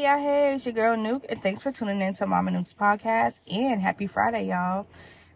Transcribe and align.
Hey, 0.00 0.06
y'all, 0.06 0.18
hey, 0.18 0.54
it's 0.54 0.64
your 0.64 0.72
girl 0.72 0.96
Nuke, 0.96 1.26
and 1.28 1.42
thanks 1.42 1.60
for 1.60 1.70
tuning 1.70 2.00
in 2.00 2.14
to 2.14 2.26
Mama 2.26 2.50
Nuke's 2.50 2.72
podcast. 2.72 3.40
And 3.52 3.82
happy 3.82 4.06
Friday, 4.06 4.46
y'all. 4.48 4.86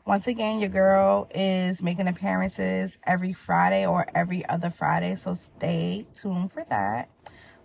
Once 0.07 0.27
again, 0.27 0.59
your 0.59 0.71
girl 0.71 1.29
is 1.35 1.83
making 1.83 2.09
appearances 2.09 2.97
every 3.05 3.35
Friday 3.35 3.85
or 3.87 4.07
every 4.15 4.43
other 4.47 4.71
Friday, 4.71 5.17
so 5.17 5.35
stay 5.35 6.07
tuned 6.15 6.51
for 6.51 6.65
that. 6.71 7.11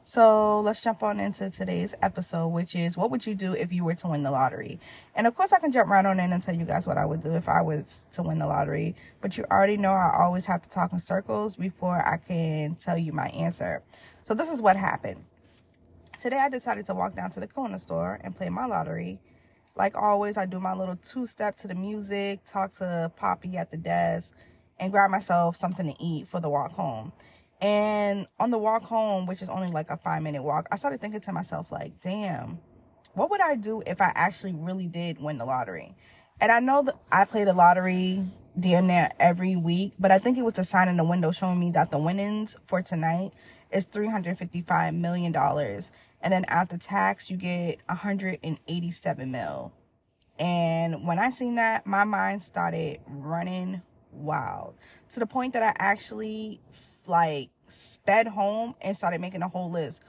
So 0.04 0.60
let's 0.60 0.82
jump 0.82 1.02
on 1.02 1.22
into 1.22 1.50
today's 1.50 1.96
episode, 2.02 2.50
which 2.50 2.76
is 2.76 2.98
what 2.98 3.12
would 3.12 3.26
you 3.26 3.34
do 3.34 3.54
if 3.54 3.72
you 3.72 3.86
were 3.86 3.96
to 3.96 4.08
win 4.10 4.24
the 4.24 4.32
lottery? 4.32 4.78
And 5.16 5.26
of 5.26 5.36
course, 5.36 5.54
I 5.54 5.60
can 5.60 5.72
jump 5.72 5.90
right 5.90 6.06
on 6.06 6.20
in 6.20 6.34
and 6.34 6.44
tell 6.44 6.54
you 6.54 6.66
guys 6.66 6.86
what 6.86 6.98
I 6.98 7.06
would 7.06 7.24
do 7.24 7.32
if 7.34 7.48
I 7.48 7.62
was 7.62 8.08
to 8.12 8.24
win 8.24 8.40
the 8.40 8.48
lottery. 8.48 8.94
But 9.22 9.38
you 9.38 9.46
already 9.50 9.78
know 9.78 9.94
I 9.94 10.18
always 10.20 10.48
have 10.48 10.64
to 10.64 10.70
talk 10.70 10.92
in 10.92 11.00
circles 11.00 11.56
before 11.56 12.06
I 12.06 12.18
can 12.18 12.76
tell 12.76 12.98
you 12.98 13.14
my 13.14 13.28
answer. 13.28 13.84
So 14.26 14.34
this 14.34 14.52
is 14.52 14.62
what 14.62 14.76
happened. 14.76 15.24
Today, 16.20 16.36
I 16.36 16.50
decided 16.50 16.86
to 16.88 16.94
walk 16.94 17.16
down 17.16 17.30
to 17.32 17.40
the 17.40 17.48
corner 17.48 17.78
store 17.78 18.20
and 18.22 18.36
play 18.36 18.50
my 18.50 18.66
lottery. 18.66 19.22
Like 19.78 19.96
always, 19.96 20.38
I 20.38 20.46
do 20.46 20.60
my 20.60 20.74
little 20.74 20.98
two 20.98 21.26
step 21.26 21.56
to 21.58 21.68
the 21.70 21.76
music, 21.76 22.44
talk 22.44 22.74
to 22.74 23.10
Poppy 23.16 23.56
at 23.56 23.72
the 23.72 23.78
desk, 23.78 24.36
and 24.82 24.92
grab 24.92 25.12
myself 25.12 25.56
something 25.56 25.88
to 25.88 26.04
eat 26.04 26.28
for 26.28 26.42
the 26.42 26.50
walk 26.50 26.74
home. 26.74 27.14
And 27.62 28.28
on 28.38 28.52
the 28.52 28.58
walk 28.58 28.84
home, 28.84 29.28
which 29.28 29.42
is 29.42 29.48
only 29.48 29.70
like 29.70 29.90
a 29.90 29.96
five 29.96 30.22
minute 30.22 30.44
walk, 30.44 30.68
I 30.74 30.76
started 30.76 31.00
thinking 31.00 31.22
to 31.22 31.32
myself, 31.32 31.72
like, 31.72 32.02
damn, 32.02 32.60
what 33.14 33.30
would 33.30 33.40
I 33.40 33.56
do 33.56 33.82
if 33.88 34.02
I 34.02 34.12
actually 34.14 34.54
really 34.54 34.88
did 34.88 35.22
win 35.22 35.38
the 35.38 35.46
lottery? 35.46 35.96
And 36.42 36.52
I 36.52 36.60
know 36.60 36.82
that 36.82 36.96
I 37.14 37.24
play 37.24 37.46
the 37.46 37.54
lottery 37.54 38.26
damn 38.60 38.88
near 38.88 39.10
every 39.22 39.56
week, 39.56 39.94
but 39.98 40.12
I 40.12 40.20
think 40.20 40.38
it 40.38 40.44
was 40.44 40.56
the 40.56 40.66
sign 40.66 40.90
in 40.90 40.98
the 40.98 41.06
window 41.06 41.32
showing 41.32 41.62
me 41.62 41.72
that 41.72 41.92
the 41.92 41.98
winnings 41.98 42.58
for 42.68 42.82
tonight 42.82 43.32
is 43.72 43.86
$355 43.86 44.96
million. 44.96 45.34
And 46.22 46.34
then 46.34 46.46
after 46.46 46.78
tax, 46.78 47.30
you 47.30 47.38
get 47.38 47.80
187 47.88 49.32
mil. 49.32 49.74
And 50.38 51.06
when 51.06 51.20
I 51.20 51.30
seen 51.30 51.56
that, 51.56 51.86
my 51.86 52.04
mind 52.04 52.42
started 52.42 53.00
running 53.08 53.82
wild 54.12 54.76
to 55.10 55.20
the 55.20 55.26
point 55.26 55.54
that 55.54 55.64
I 55.64 55.74
actually 55.78 56.62
like 57.06 57.50
sped 57.68 58.28
home 58.28 58.76
and 58.82 58.96
started 58.96 59.22
making 59.22 59.42
a 59.42 59.48
whole 59.48 59.70
list 59.70 60.02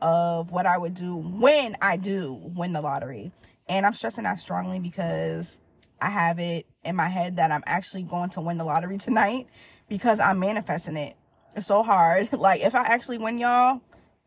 of 0.00 0.50
what 0.50 0.66
I 0.66 0.78
would 0.78 0.94
do 0.94 1.16
when 1.16 1.76
I 1.80 1.96
do 1.96 2.32
win 2.32 2.72
the 2.72 2.80
lottery. 2.80 3.32
And 3.68 3.84
I'm 3.84 3.94
stressing 3.94 4.24
that 4.24 4.38
strongly 4.38 4.78
because 4.78 5.60
I 6.00 6.10
have 6.10 6.38
it 6.38 6.66
in 6.84 6.94
my 6.94 7.08
head 7.08 7.36
that 7.36 7.50
I'm 7.50 7.64
actually 7.66 8.02
going 8.02 8.30
to 8.30 8.40
win 8.40 8.58
the 8.58 8.64
lottery 8.64 8.98
tonight 8.98 9.48
because 9.88 10.20
I'm 10.20 10.38
manifesting 10.38 10.96
it. 10.96 11.16
It's 11.56 11.66
so 11.66 11.82
hard. 11.82 12.32
Like 12.38 12.60
if 12.60 12.74
I 12.74 12.82
actually 12.82 13.18
win 13.18 13.38
y'all, 13.38 13.80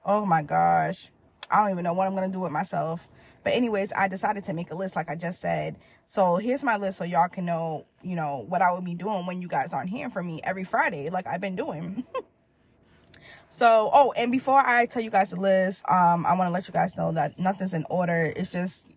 oh 0.06 0.26
my 0.26 0.42
gosh. 0.42 1.11
I 1.52 1.62
don't 1.62 1.72
even 1.72 1.84
know 1.84 1.94
what 1.94 2.08
I'm 2.08 2.16
going 2.16 2.30
to 2.30 2.34
do 2.34 2.42
with 2.42 2.52
myself. 2.52 3.08
But 3.44 3.54
anyways, 3.54 3.92
I 3.94 4.08
decided 4.08 4.44
to 4.46 4.54
make 4.54 4.72
a 4.72 4.76
list 4.76 4.96
like 4.96 5.10
I 5.10 5.16
just 5.16 5.42
said. 5.42 5.78
So 6.06 6.36
here's 6.36 6.64
my 6.64 6.78
list 6.78 6.98
so 6.98 7.04
y'all 7.04 7.28
can 7.28 7.46
know, 7.46 7.86
you 8.04 8.16
know, 8.16 8.46
what 8.48 8.62
I 8.62 8.72
would 8.72 8.86
be 8.86 8.96
doing 8.96 9.26
when 9.26 9.42
you 9.42 9.48
guys 9.48 9.74
aren't 9.74 9.90
hearing 9.90 10.12
from 10.12 10.28
me 10.28 10.42
every 10.44 10.64
Friday 10.64 11.10
like 11.10 11.26
I've 11.26 11.42
been 11.42 11.56
doing. 11.56 12.04
so, 13.50 13.90
oh, 13.94 14.14
and 14.16 14.32
before 14.32 14.62
I 14.64 14.86
tell 14.86 15.02
you 15.02 15.10
guys 15.10 15.32
the 15.32 15.38
list, 15.38 15.84
um 15.90 16.26
I 16.26 16.36
want 16.36 16.48
to 16.50 16.52
let 16.52 16.68
you 16.68 16.74
guys 16.74 16.96
know 16.96 17.12
that 17.14 17.40
nothing's 17.40 17.74
in 17.74 17.86
order. 17.90 18.32
It's 18.36 18.52
just 18.52 18.88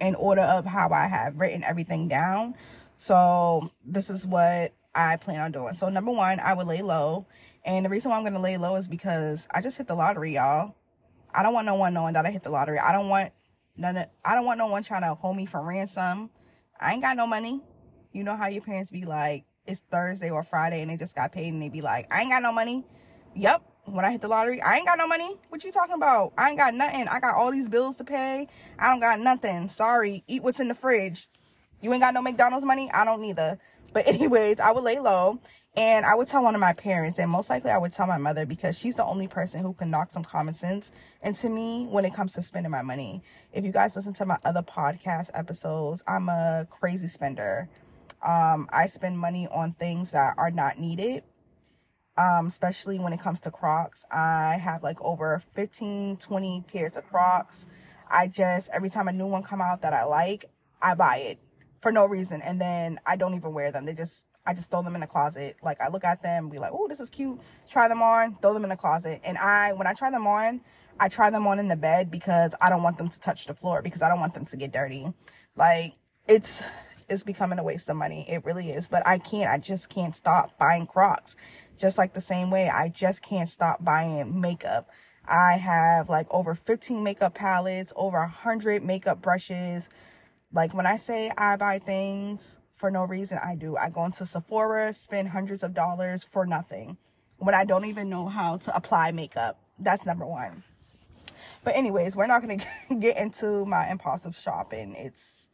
in 0.00 0.14
order 0.14 0.42
of 0.42 0.64
how 0.64 0.90
I 0.90 1.06
have 1.06 1.38
written 1.38 1.62
everything 1.62 2.08
down. 2.08 2.54
So, 2.96 3.70
this 3.84 4.10
is 4.10 4.26
what 4.26 4.72
I 4.94 5.16
plan 5.16 5.40
on 5.40 5.52
doing. 5.52 5.74
So, 5.74 5.88
number 5.88 6.10
1, 6.10 6.40
I 6.40 6.54
would 6.54 6.66
lay 6.66 6.82
low. 6.82 7.26
And 7.64 7.84
the 7.84 7.88
reason 7.88 8.10
why 8.10 8.16
I'm 8.16 8.22
going 8.22 8.34
to 8.34 8.40
lay 8.40 8.56
low 8.56 8.76
is 8.76 8.88
because 8.88 9.46
I 9.52 9.60
just 9.60 9.78
hit 9.78 9.86
the 9.86 9.94
lottery, 9.94 10.34
y'all. 10.34 10.74
I 11.34 11.42
don't 11.42 11.54
want 11.54 11.66
no 11.66 11.74
one 11.74 11.94
knowing 11.94 12.14
that 12.14 12.26
I 12.26 12.30
hit 12.30 12.42
the 12.42 12.50
lottery. 12.50 12.78
I 12.78 12.92
don't 12.92 13.08
want 13.08 13.32
none 13.76 13.96
of, 13.96 14.06
I 14.24 14.34
don't 14.34 14.44
want 14.44 14.58
no 14.58 14.66
one 14.66 14.82
trying 14.82 15.02
to 15.02 15.14
hold 15.14 15.36
me 15.36 15.46
for 15.46 15.60
ransom. 15.62 16.30
I 16.80 16.92
ain't 16.92 17.02
got 17.02 17.16
no 17.16 17.26
money. 17.26 17.62
You 18.12 18.24
know 18.24 18.36
how 18.36 18.48
your 18.48 18.62
parents 18.62 18.90
be 18.90 19.04
like, 19.04 19.44
it's 19.66 19.80
Thursday 19.90 20.30
or 20.30 20.42
Friday 20.42 20.82
and 20.82 20.90
they 20.90 20.96
just 20.96 21.14
got 21.14 21.32
paid 21.32 21.52
and 21.52 21.62
they 21.62 21.68
be 21.68 21.80
like, 21.80 22.12
I 22.12 22.22
ain't 22.22 22.30
got 22.30 22.42
no 22.42 22.52
money. 22.52 22.84
Yep. 23.34 23.62
When 23.84 24.04
I 24.04 24.12
hit 24.12 24.20
the 24.20 24.28
lottery, 24.28 24.62
I 24.62 24.76
ain't 24.76 24.86
got 24.86 24.98
no 24.98 25.08
money. 25.08 25.36
What 25.48 25.64
you 25.64 25.72
talking 25.72 25.94
about? 25.94 26.32
I 26.38 26.50
ain't 26.50 26.58
got 26.58 26.74
nothing. 26.74 27.08
I 27.08 27.18
got 27.18 27.34
all 27.34 27.50
these 27.50 27.68
bills 27.68 27.96
to 27.96 28.04
pay. 28.04 28.46
I 28.78 28.88
don't 28.88 29.00
got 29.00 29.18
nothing. 29.18 29.68
Sorry. 29.68 30.22
Eat 30.28 30.42
what's 30.42 30.60
in 30.60 30.68
the 30.68 30.74
fridge. 30.74 31.28
You 31.80 31.92
ain't 31.92 32.02
got 32.02 32.14
no 32.14 32.22
McDonald's 32.22 32.64
money? 32.64 32.90
I 32.92 33.04
don't 33.04 33.20
neither. 33.20 33.58
But 33.92 34.06
anyways, 34.06 34.60
I 34.60 34.70
would 34.70 34.84
lay 34.84 34.98
low 34.98 35.40
and 35.74 36.04
I 36.04 36.14
would 36.14 36.28
tell 36.28 36.42
one 36.42 36.54
of 36.54 36.60
my 36.60 36.74
parents, 36.74 37.18
and 37.18 37.30
most 37.30 37.48
likely 37.48 37.70
I 37.70 37.78
would 37.78 37.92
tell 37.92 38.06
my 38.06 38.18
mother 38.18 38.44
because 38.44 38.76
she's 38.76 38.96
the 38.96 39.04
only 39.04 39.26
person 39.26 39.62
who 39.62 39.72
can 39.72 39.90
knock 39.90 40.10
some 40.10 40.22
common 40.22 40.52
sense 40.52 40.92
into 41.22 41.48
me 41.48 41.86
when 41.86 42.04
it 42.04 42.12
comes 42.12 42.34
to 42.34 42.42
spending 42.42 42.70
my 42.70 42.82
money. 42.82 43.22
If 43.54 43.64
you 43.64 43.72
guys 43.72 43.96
listen 43.96 44.12
to 44.14 44.26
my 44.26 44.36
other 44.44 44.60
podcast 44.60 45.30
episodes, 45.32 46.04
I'm 46.06 46.28
a 46.28 46.66
crazy 46.68 47.08
spender. 47.08 47.70
Um, 48.22 48.68
I 48.70 48.86
spend 48.86 49.18
money 49.18 49.48
on 49.50 49.72
things 49.72 50.10
that 50.10 50.34
are 50.36 50.50
not 50.50 50.78
needed, 50.78 51.24
um, 52.18 52.48
especially 52.48 52.98
when 52.98 53.14
it 53.14 53.20
comes 53.20 53.40
to 53.40 53.50
Crocs. 53.50 54.04
I 54.12 54.58
have 54.62 54.82
like 54.82 55.00
over 55.00 55.42
15, 55.54 56.18
20 56.18 56.64
pairs 56.70 56.98
of 56.98 57.06
Crocs. 57.08 57.66
I 58.10 58.26
just, 58.26 58.68
every 58.74 58.90
time 58.90 59.08
a 59.08 59.12
new 59.12 59.26
one 59.26 59.42
come 59.42 59.62
out 59.62 59.80
that 59.82 59.94
I 59.94 60.04
like, 60.04 60.44
I 60.82 60.94
buy 60.94 61.16
it 61.16 61.38
for 61.80 61.90
no 61.90 62.04
reason. 62.04 62.42
And 62.42 62.60
then 62.60 62.98
I 63.06 63.16
don't 63.16 63.34
even 63.34 63.54
wear 63.54 63.72
them. 63.72 63.86
They 63.86 63.94
just 63.94 64.26
I 64.44 64.54
just 64.54 64.70
throw 64.70 64.82
them 64.82 64.94
in 64.94 65.00
the 65.00 65.06
closet. 65.06 65.56
Like 65.62 65.80
I 65.80 65.88
look 65.88 66.04
at 66.04 66.22
them, 66.22 66.48
be 66.48 66.58
like, 66.58 66.72
oh, 66.72 66.88
this 66.88 67.00
is 67.00 67.10
cute. 67.10 67.40
Try 67.68 67.88
them 67.88 68.02
on, 68.02 68.36
throw 68.42 68.52
them 68.54 68.64
in 68.64 68.70
the 68.70 68.76
closet. 68.76 69.20
And 69.24 69.38
I, 69.38 69.72
when 69.72 69.86
I 69.86 69.92
try 69.92 70.10
them 70.10 70.26
on, 70.26 70.60
I 70.98 71.08
try 71.08 71.30
them 71.30 71.46
on 71.46 71.58
in 71.58 71.68
the 71.68 71.76
bed 71.76 72.10
because 72.10 72.52
I 72.60 72.68
don't 72.68 72.82
want 72.82 72.98
them 72.98 73.08
to 73.08 73.20
touch 73.20 73.46
the 73.46 73.54
floor 73.54 73.82
because 73.82 74.02
I 74.02 74.08
don't 74.08 74.20
want 74.20 74.34
them 74.34 74.44
to 74.46 74.56
get 74.56 74.72
dirty. 74.72 75.12
Like 75.56 75.94
it's, 76.26 76.64
it's 77.08 77.24
becoming 77.24 77.58
a 77.58 77.62
waste 77.62 77.88
of 77.88 77.96
money. 77.96 78.26
It 78.28 78.44
really 78.44 78.70
is. 78.70 78.88
But 78.88 79.06
I 79.06 79.18
can't, 79.18 79.50
I 79.50 79.58
just 79.58 79.88
can't 79.88 80.14
stop 80.16 80.58
buying 80.58 80.86
Crocs. 80.86 81.36
Just 81.76 81.98
like 81.98 82.12
the 82.12 82.20
same 82.20 82.50
way, 82.50 82.68
I 82.68 82.88
just 82.88 83.22
can't 83.22 83.48
stop 83.48 83.84
buying 83.84 84.40
makeup. 84.40 84.90
I 85.26 85.54
have 85.54 86.08
like 86.08 86.26
over 86.30 86.54
15 86.54 87.02
makeup 87.02 87.34
palettes, 87.34 87.92
over 87.94 88.18
100 88.18 88.84
makeup 88.84 89.22
brushes. 89.22 89.88
Like 90.52 90.74
when 90.74 90.86
I 90.86 90.96
say 90.96 91.30
I 91.38 91.56
buy 91.56 91.78
things, 91.78 92.58
for 92.82 92.90
no 92.90 93.04
reason. 93.04 93.38
I 93.40 93.54
do. 93.54 93.76
I 93.76 93.90
go 93.90 94.04
into 94.06 94.26
Sephora, 94.26 94.92
spend 94.92 95.28
hundreds 95.28 95.62
of 95.62 95.72
dollars 95.72 96.24
for 96.24 96.46
nothing 96.46 96.96
when 97.38 97.54
I 97.54 97.64
don't 97.64 97.84
even 97.84 98.08
know 98.08 98.26
how 98.26 98.56
to 98.56 98.74
apply 98.74 99.12
makeup. 99.12 99.60
That's 99.78 100.04
number 100.04 100.26
one. 100.26 100.64
But 101.62 101.76
anyways, 101.76 102.16
we're 102.16 102.26
not 102.26 102.42
going 102.42 102.58
to 102.88 102.94
get 102.96 103.18
into 103.18 103.64
my 103.66 103.88
impulsive 103.88 104.34
shopping. 104.34 104.96
It's 104.98 105.48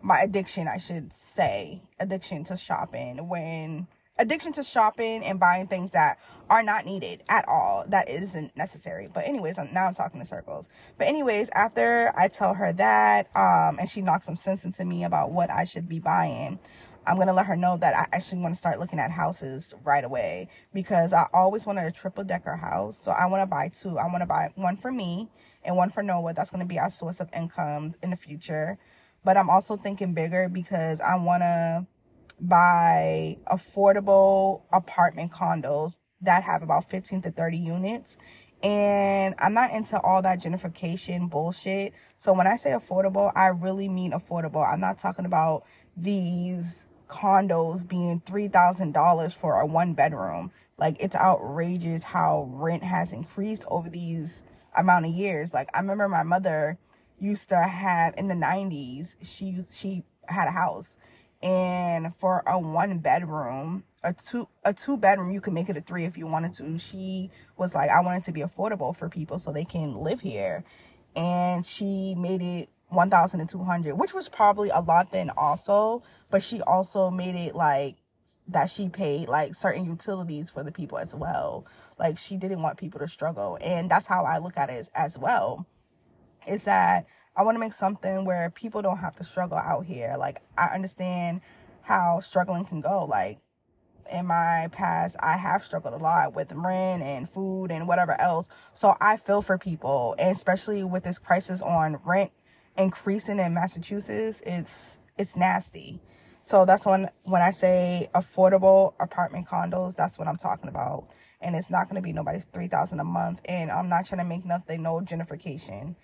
my 0.00 0.20
addiction, 0.20 0.68
I 0.68 0.78
should 0.78 1.12
say. 1.12 1.82
Addiction 1.98 2.44
to 2.44 2.56
shopping 2.56 3.28
when 3.28 3.86
addiction 4.20 4.52
to 4.52 4.62
shopping 4.62 5.24
and 5.24 5.40
buying 5.40 5.66
things 5.66 5.92
that 5.92 6.18
are 6.50 6.62
not 6.62 6.84
needed 6.84 7.22
at 7.28 7.44
all. 7.48 7.84
That 7.88 8.08
isn't 8.08 8.56
necessary. 8.56 9.08
But 9.12 9.26
anyways, 9.26 9.58
I'm, 9.58 9.72
now 9.72 9.86
I'm 9.86 9.94
talking 9.94 10.20
in 10.20 10.26
circles. 10.26 10.68
But 10.98 11.06
anyways, 11.06 11.48
after 11.54 12.12
I 12.16 12.28
tell 12.28 12.54
her 12.54 12.72
that, 12.74 13.28
um, 13.36 13.78
and 13.78 13.88
she 13.88 14.02
knocks 14.02 14.26
some 14.26 14.36
sense 14.36 14.64
into 14.64 14.84
me 14.84 15.04
about 15.04 15.32
what 15.32 15.50
I 15.50 15.64
should 15.64 15.88
be 15.88 16.00
buying, 16.00 16.58
I'm 17.06 17.16
to 17.28 17.32
let 17.32 17.46
her 17.46 17.56
know 17.56 17.78
that 17.78 17.96
I 17.96 18.14
actually 18.14 18.42
want 18.42 18.54
to 18.54 18.58
start 18.58 18.78
looking 18.78 18.98
at 18.98 19.10
houses 19.10 19.74
right 19.84 20.04
away 20.04 20.48
because 20.74 21.12
I 21.12 21.26
always 21.32 21.64
wanted 21.64 21.86
a 21.86 21.90
triple 21.90 22.24
decker 22.24 22.56
house. 22.56 23.00
So 23.00 23.10
I 23.10 23.26
want 23.26 23.42
to 23.42 23.46
buy 23.46 23.68
two. 23.70 23.96
I 23.96 24.06
want 24.06 24.20
to 24.20 24.26
buy 24.26 24.50
one 24.54 24.76
for 24.76 24.92
me 24.92 25.28
and 25.64 25.76
one 25.76 25.90
for 25.90 26.02
Noah. 26.02 26.34
That's 26.34 26.50
to 26.50 26.66
be 26.66 26.78
our 26.78 26.90
source 26.90 27.20
of 27.20 27.30
income 27.34 27.94
in 28.02 28.10
the 28.10 28.16
future. 28.16 28.76
But 29.24 29.36
I'm 29.36 29.48
also 29.48 29.76
thinking 29.76 30.14
bigger 30.14 30.48
because 30.48 31.00
I 31.00 31.16
want 31.16 31.42
to 31.42 31.86
buy 32.40 33.36
affordable 33.46 34.62
apartment 34.72 35.32
condos 35.32 35.98
that 36.22 36.42
have 36.44 36.62
about 36.62 36.88
15 36.90 37.22
to 37.22 37.30
30 37.30 37.58
units. 37.58 38.18
And 38.62 39.34
I'm 39.38 39.54
not 39.54 39.72
into 39.72 39.98
all 40.00 40.20
that 40.22 40.40
gentrification 40.40 41.30
bullshit. 41.30 41.94
So 42.18 42.32
when 42.32 42.46
I 42.46 42.56
say 42.56 42.70
affordable, 42.70 43.32
I 43.34 43.46
really 43.46 43.88
mean 43.88 44.12
affordable. 44.12 44.66
I'm 44.70 44.80
not 44.80 44.98
talking 44.98 45.24
about 45.24 45.64
these 45.96 46.86
condos 47.08 47.88
being 47.88 48.20
$3,000 48.20 49.32
for 49.32 49.60
a 49.60 49.66
one 49.66 49.94
bedroom. 49.94 50.52
Like 50.78 50.96
it's 51.00 51.16
outrageous 51.16 52.04
how 52.04 52.48
rent 52.50 52.82
has 52.82 53.12
increased 53.12 53.64
over 53.70 53.88
these 53.88 54.44
amount 54.76 55.06
of 55.06 55.12
years. 55.12 55.52
Like 55.54 55.68
I 55.74 55.80
remember 55.80 56.08
my 56.08 56.22
mother 56.22 56.78
used 57.18 57.48
to 57.50 57.56
have 57.56 58.14
in 58.16 58.28
the 58.28 58.34
90s, 58.34 59.16
she 59.22 59.56
she 59.70 60.04
had 60.28 60.48
a 60.48 60.52
house 60.52 60.98
and 61.42 62.14
for 62.16 62.42
a 62.46 62.58
one 62.58 62.98
bedroom 62.98 63.84
a 64.02 64.12
two 64.12 64.48
a 64.64 64.72
two 64.72 64.96
bedroom 64.96 65.30
you 65.30 65.40
can 65.40 65.54
make 65.54 65.68
it 65.68 65.76
a 65.76 65.80
three 65.80 66.04
if 66.04 66.16
you 66.16 66.26
wanted 66.26 66.52
to. 66.54 66.78
She 66.78 67.30
was 67.56 67.74
like 67.74 67.90
i 67.90 68.00
want 68.00 68.22
it 68.22 68.24
to 68.24 68.32
be 68.32 68.40
affordable 68.40 68.94
for 68.96 69.08
people 69.08 69.38
so 69.38 69.52
they 69.52 69.64
can 69.64 69.94
live 69.94 70.20
here. 70.20 70.64
And 71.16 71.64
she 71.66 72.14
made 72.16 72.42
it 72.42 72.68
1200 72.88 73.94
which 73.94 74.14
was 74.14 74.28
probably 74.28 74.68
a 74.70 74.80
lot 74.80 75.12
then 75.12 75.30
also 75.36 76.02
but 76.30 76.42
she 76.42 76.60
also 76.62 77.10
made 77.10 77.36
it 77.36 77.54
like 77.54 77.96
that 78.48 78.68
she 78.68 78.88
paid 78.88 79.28
like 79.28 79.54
certain 79.54 79.84
utilities 79.86 80.50
for 80.50 80.64
the 80.64 80.72
people 80.72 80.98
as 80.98 81.14
well. 81.14 81.66
Like 81.98 82.18
she 82.18 82.36
didn't 82.36 82.62
want 82.62 82.78
people 82.78 83.00
to 83.00 83.08
struggle. 83.08 83.58
And 83.60 83.90
that's 83.90 84.06
how 84.06 84.24
i 84.24 84.38
look 84.38 84.56
at 84.56 84.70
it 84.70 84.74
as, 84.74 84.90
as 84.94 85.18
well 85.18 85.66
is 86.46 86.64
that 86.64 87.06
I 87.40 87.42
want 87.42 87.54
to 87.54 87.60
make 87.60 87.72
something 87.72 88.26
where 88.26 88.50
people 88.50 88.82
don't 88.82 88.98
have 88.98 89.16
to 89.16 89.24
struggle 89.24 89.56
out 89.56 89.86
here. 89.86 90.14
Like 90.18 90.42
I 90.58 90.74
understand 90.74 91.40
how 91.80 92.20
struggling 92.20 92.66
can 92.66 92.82
go. 92.82 93.06
Like 93.06 93.38
in 94.12 94.26
my 94.26 94.68
past, 94.72 95.16
I 95.20 95.38
have 95.38 95.64
struggled 95.64 95.94
a 95.94 95.96
lot 95.96 96.34
with 96.34 96.52
rent 96.52 97.02
and 97.02 97.26
food 97.26 97.70
and 97.70 97.88
whatever 97.88 98.14
else. 98.20 98.50
So 98.74 98.92
I 99.00 99.16
feel 99.16 99.40
for 99.40 99.56
people, 99.56 100.14
and 100.18 100.36
especially 100.36 100.84
with 100.84 101.02
this 101.04 101.18
crisis 101.18 101.62
on 101.62 101.98
rent 102.04 102.30
increasing 102.76 103.38
in 103.38 103.54
Massachusetts, 103.54 104.42
it's 104.44 104.98
it's 105.16 105.34
nasty. 105.34 106.02
So 106.42 106.66
that's 106.66 106.84
when 106.84 107.08
when 107.22 107.40
I 107.40 107.52
say 107.52 108.10
affordable 108.14 108.92
apartment 109.00 109.48
condos, 109.48 109.96
that's 109.96 110.18
what 110.18 110.28
I'm 110.28 110.36
talking 110.36 110.68
about. 110.68 111.08
And 111.40 111.56
it's 111.56 111.70
not 111.70 111.88
going 111.88 111.96
to 111.96 112.02
be 112.02 112.12
nobody's 112.12 112.44
3000 112.44 113.00
a 113.00 113.04
month 113.04 113.40
and 113.46 113.70
I'm 113.70 113.88
not 113.88 114.04
trying 114.04 114.20
to 114.20 114.28
make 114.28 114.44
nothing 114.44 114.82
no 114.82 115.00
gentrification. 115.00 115.96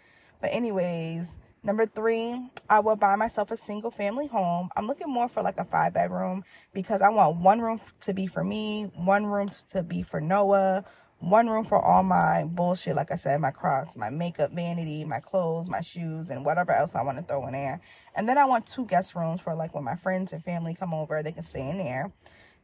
But 0.46 0.54
anyways, 0.54 1.38
Number 1.64 1.84
three, 1.84 2.48
I 2.70 2.78
will 2.78 2.94
buy 2.94 3.16
myself 3.16 3.50
a 3.50 3.56
single 3.56 3.90
family 3.90 4.28
home. 4.28 4.68
I'm 4.76 4.86
looking 4.86 5.12
more 5.12 5.28
for 5.28 5.42
like 5.42 5.58
a 5.58 5.64
five 5.64 5.94
bedroom 5.94 6.44
because 6.72 7.02
I 7.02 7.08
want 7.08 7.38
one 7.38 7.60
room 7.60 7.80
to 8.02 8.14
be 8.14 8.28
for 8.28 8.44
me, 8.44 8.84
one 8.94 9.26
room 9.26 9.50
to 9.72 9.82
be 9.82 10.02
for 10.02 10.20
Noah, 10.20 10.84
one 11.18 11.48
room 11.48 11.64
for 11.64 11.84
all 11.84 12.04
my 12.04 12.44
bullshit, 12.44 12.94
like 12.94 13.10
I 13.10 13.16
said, 13.16 13.40
my 13.40 13.50
Crocs, 13.50 13.96
my 13.96 14.10
makeup 14.10 14.52
vanity, 14.52 15.04
my 15.04 15.18
clothes, 15.18 15.68
my 15.68 15.80
shoes, 15.80 16.30
and 16.30 16.44
whatever 16.44 16.70
else 16.70 16.94
I 16.94 17.02
want 17.02 17.18
to 17.18 17.24
throw 17.24 17.44
in 17.48 17.54
there. 17.54 17.80
And 18.14 18.28
then 18.28 18.38
I 18.38 18.44
want 18.44 18.68
two 18.68 18.86
guest 18.86 19.16
rooms 19.16 19.40
for 19.40 19.56
like 19.56 19.74
when 19.74 19.82
my 19.82 19.96
friends 19.96 20.32
and 20.32 20.44
family 20.44 20.74
come 20.74 20.94
over, 20.94 21.20
they 21.24 21.32
can 21.32 21.42
stay 21.42 21.68
in 21.68 21.78
there. 21.78 22.12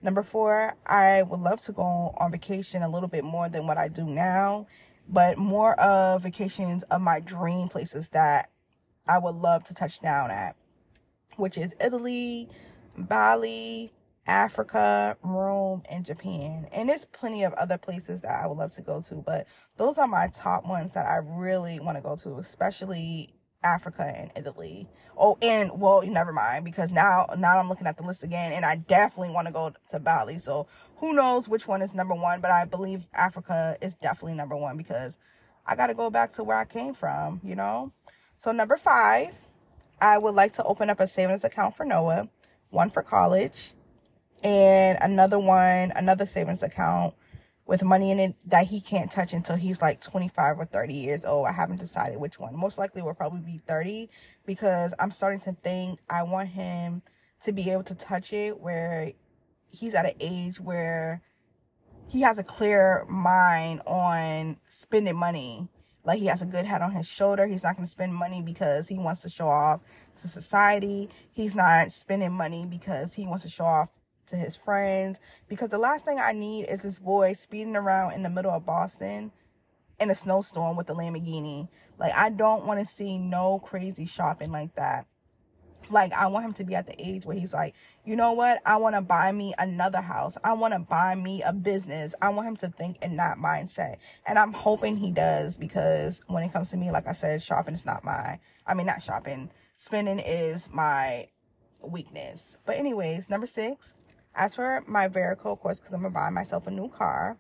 Number 0.00 0.23
four, 0.23 0.76
I 0.87 1.23
would 1.23 1.40
love 1.40 1.61
to 1.62 1.73
go 1.73 2.14
on 2.19 2.31
vacation 2.31 2.82
a 2.82 2.88
little 2.88 3.08
bit 3.08 3.25
more 3.25 3.49
than 3.49 3.67
what 3.67 3.79
I 3.79 3.88
do 3.88 4.05
now, 4.05 4.69
but 5.08 5.38
more 5.38 5.78
of 5.81 6.22
vacations 6.22 6.82
of 6.84 7.00
my 7.00 7.20
dream 7.20 7.69
places 7.69 8.08
that 8.10 8.50
I 9.06 9.19
would 9.19 9.34
love 9.34 9.64
to 9.64 9.75
touch 9.75 10.00
down 10.00 10.31
at, 10.31 10.56
which 11.37 11.58
is 11.58 11.75
Italy, 11.81 12.49
Bali, 12.96 13.93
Africa, 14.26 15.16
Rome, 15.22 15.82
and 15.90 16.04
Japan. 16.04 16.69
And 16.72 16.88
there's 16.88 17.04
plenty 17.04 17.43
of 17.43 17.52
other 17.54 17.78
places 17.78 18.20
that 18.20 18.43
I 18.43 18.46
would 18.46 18.58
love 18.58 18.72
to 18.75 18.82
go 18.82 19.02
to, 19.02 19.16
but 19.16 19.46
those 19.76 19.99
are 19.99 20.06
my 20.06 20.28
top 20.28 20.66
ones 20.66 20.93
that 20.94 21.06
I 21.06 21.16
really 21.16 21.81
want 21.81 21.98
to 21.98 22.02
go 22.02 22.16
to, 22.16 22.38
especially 22.38 23.34
Africa 23.64 24.12
and 24.16 24.30
Italy. 24.36 24.88
Oh, 25.16 25.38
and 25.42 25.80
well, 25.80 26.02
never 26.02 26.32
mind 26.32 26.64
because 26.64 26.90
now 26.90 27.26
now 27.38 27.58
I'm 27.58 27.68
looking 27.68 27.86
at 27.86 27.96
the 27.96 28.02
list 28.02 28.22
again 28.22 28.52
and 28.52 28.64
I 28.64 28.76
definitely 28.76 29.30
want 29.30 29.46
to 29.46 29.52
go 29.52 29.72
to 29.90 30.00
Bali. 30.00 30.38
So, 30.38 30.66
who 30.96 31.12
knows 31.12 31.48
which 31.48 31.66
one 31.66 31.82
is 31.82 31.94
number 31.94 32.14
1, 32.14 32.40
but 32.40 32.50
I 32.50 32.64
believe 32.64 33.06
Africa 33.12 33.76
is 33.80 33.94
definitely 33.94 34.34
number 34.34 34.56
1 34.56 34.76
because 34.76 35.18
I 35.66 35.76
got 35.76 35.88
to 35.88 35.94
go 35.94 36.10
back 36.10 36.32
to 36.34 36.44
where 36.44 36.56
I 36.56 36.64
came 36.64 36.94
from, 36.94 37.40
you 37.44 37.54
know? 37.54 37.92
So 38.38 38.50
number 38.50 38.76
five, 38.76 39.34
I 40.00 40.18
would 40.18 40.34
like 40.34 40.52
to 40.54 40.64
open 40.64 40.90
up 40.90 40.98
a 40.98 41.06
savings 41.06 41.44
account 41.44 41.76
for 41.76 41.84
Noah, 41.84 42.28
one 42.70 42.90
for 42.90 43.02
college, 43.02 43.74
and 44.42 44.98
another 45.00 45.38
one, 45.38 45.92
another 45.94 46.26
savings 46.26 46.62
account 46.62 47.14
with 47.66 47.82
money 47.82 48.10
in 48.10 48.18
it 48.18 48.34
that 48.46 48.66
he 48.66 48.80
can't 48.80 49.10
touch 49.10 49.32
until 49.32 49.56
he's 49.56 49.80
like 49.80 50.00
25 50.00 50.58
or 50.58 50.64
30 50.64 50.94
years 50.94 51.24
old. 51.24 51.46
I 51.46 51.52
haven't 51.52 51.78
decided 51.78 52.18
which 52.18 52.38
one. 52.38 52.56
Most 52.56 52.78
likely 52.78 53.02
will 53.02 53.14
probably 53.14 53.40
be 53.40 53.58
30 53.58 54.08
because 54.44 54.94
I'm 54.98 55.10
starting 55.10 55.40
to 55.40 55.52
think 55.52 56.00
I 56.10 56.24
want 56.24 56.48
him 56.48 57.02
to 57.42 57.52
be 57.52 57.70
able 57.70 57.84
to 57.84 57.94
touch 57.94 58.32
it 58.32 58.60
where 58.60 59.12
he's 59.70 59.94
at 59.94 60.06
an 60.06 60.14
age 60.20 60.60
where 60.60 61.22
he 62.08 62.20
has 62.22 62.38
a 62.38 62.44
clear 62.44 63.06
mind 63.08 63.80
on 63.86 64.58
spending 64.68 65.16
money 65.16 65.68
like 66.04 66.18
he 66.18 66.26
has 66.26 66.42
a 66.42 66.46
good 66.46 66.66
head 66.66 66.82
on 66.82 66.92
his 66.92 67.06
shoulder. 67.06 67.46
He's 67.46 67.62
not 67.62 67.76
going 67.76 67.86
to 67.86 67.90
spend 67.90 68.14
money 68.14 68.42
because 68.42 68.88
he 68.88 68.98
wants 68.98 69.22
to 69.22 69.30
show 69.30 69.48
off 69.48 69.80
to 70.20 70.28
society. 70.28 71.08
He's 71.30 71.54
not 71.54 71.92
spending 71.92 72.32
money 72.32 72.66
because 72.68 73.14
he 73.14 73.26
wants 73.26 73.44
to 73.44 73.50
show 73.50 73.64
off 73.64 73.88
to 74.26 74.36
his 74.36 74.56
friends. 74.56 75.20
Because 75.48 75.70
the 75.70 75.78
last 75.78 76.04
thing 76.04 76.19
I 76.19 76.32
need 76.32 76.64
is 76.64 76.82
this 76.82 76.98
boy 76.98 77.32
speeding 77.34 77.76
around 77.76 78.12
in 78.12 78.22
the 78.22 78.30
middle 78.30 78.52
of 78.52 78.66
Boston 78.66 79.32
in 80.00 80.10
a 80.10 80.14
snowstorm 80.14 80.76
with 80.76 80.90
a 80.90 80.94
Lamborghini. 80.94 81.69
Like 81.98 82.12
I 82.14 82.30
don't 82.30 82.66
want 82.66 82.80
to 82.80 82.86
see 82.86 83.19
no 83.19 83.60
crazy 83.60 84.06
shopping 84.06 84.50
like 84.50 84.74
that. 84.74 85.06
Like 85.90 86.12
I 86.12 86.26
want 86.28 86.46
him 86.46 86.52
to 86.54 86.64
be 86.64 86.74
at 86.74 86.86
the 86.86 86.94
age 86.98 87.24
where 87.24 87.38
he's 87.38 87.52
like, 87.52 87.74
you 88.04 88.16
know 88.16 88.32
what? 88.32 88.60
I 88.64 88.76
want 88.76 88.96
to 88.96 89.02
buy 89.02 89.30
me 89.30 89.54
another 89.58 90.00
house. 90.00 90.38
I 90.42 90.54
want 90.54 90.74
to 90.74 90.80
buy 90.80 91.14
me 91.14 91.42
a 91.42 91.52
business. 91.52 92.14
I 92.20 92.30
want 92.30 92.48
him 92.48 92.56
to 92.56 92.69
think 92.69 93.02
in 93.04 93.16
that 93.16 93.38
mindset. 93.38 93.96
And 94.26 94.38
I'm 94.38 94.52
hoping 94.52 94.96
he 94.96 95.10
does 95.10 95.56
because 95.56 96.22
when 96.26 96.42
it 96.42 96.52
comes 96.52 96.70
to 96.70 96.76
me, 96.76 96.90
like 96.90 97.06
I 97.06 97.12
said, 97.12 97.42
shopping 97.42 97.74
is 97.74 97.84
not 97.84 98.04
my, 98.04 98.38
I 98.66 98.74
mean, 98.74 98.86
not 98.86 99.02
shopping. 99.02 99.50
Spending 99.76 100.19
is 100.19 100.70
my 100.72 101.28
weakness. 101.82 102.56
But 102.64 102.76
anyways, 102.76 103.28
number 103.28 103.46
six, 103.46 103.94
as 104.34 104.55
for 104.55 104.82
my 104.87 105.08
Verico, 105.08 105.46
of 105.46 105.61
course, 105.61 105.79
because 105.79 105.93
I'm 105.93 106.00
going 106.00 106.12
to 106.12 106.19
buy 106.19 106.31
myself 106.31 106.67
a 106.67 106.70
new 106.70 106.88
car. 106.88 107.37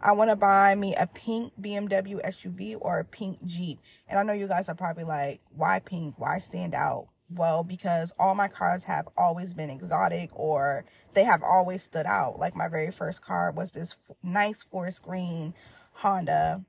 I 0.00 0.12
want 0.12 0.30
to 0.30 0.36
buy 0.36 0.74
me 0.74 0.94
a 0.94 1.06
pink 1.06 1.52
BMW 1.60 2.24
SUV 2.26 2.76
or 2.78 2.98
a 2.98 3.04
pink 3.04 3.42
Jeep. 3.44 3.80
And 4.08 4.18
I 4.18 4.22
know 4.22 4.34
you 4.34 4.48
guys 4.48 4.68
are 4.68 4.74
probably 4.74 5.04
like, 5.04 5.40
why 5.54 5.78
pink? 5.78 6.18
Why 6.18 6.38
stand 6.38 6.74
out? 6.74 7.08
well 7.30 7.64
because 7.64 8.12
all 8.18 8.34
my 8.34 8.48
cars 8.48 8.84
have 8.84 9.08
always 9.16 9.54
been 9.54 9.70
exotic 9.70 10.30
or 10.32 10.84
they 11.14 11.24
have 11.24 11.42
always 11.42 11.82
stood 11.82 12.06
out. 12.06 12.38
Like 12.38 12.54
my 12.54 12.68
very 12.68 12.90
first 12.90 13.22
car 13.22 13.50
was 13.50 13.72
this 13.72 13.96
nice 14.22 14.62
forest 14.62 15.02
green 15.02 15.54
Honda 15.92 16.64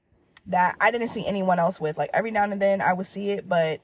that 0.48 0.76
I 0.80 0.92
didn't 0.92 1.10
see 1.10 1.26
anyone 1.26 1.60
else 1.60 1.80
with. 1.80 1.98
Like 1.98 2.10
every 2.14 2.32
now 2.32 2.44
and 2.44 2.62
then 2.62 2.82
I 2.82 2.94
would 2.94 3.08
see 3.08 3.32
it, 3.32 3.50
but 3.50 3.82